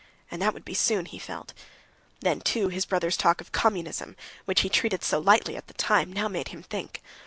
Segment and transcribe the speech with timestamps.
[0.31, 1.53] And that would be soon, he felt.
[2.21, 5.75] Then, too, his brother's talk of communism, which he had treated so lightly at the
[5.75, 7.03] time, now made him think.